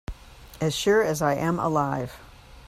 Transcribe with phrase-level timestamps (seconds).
[0.59, 2.13] As sure as I am alive.